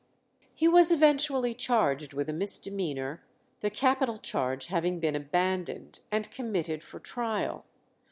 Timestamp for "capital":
3.69-4.17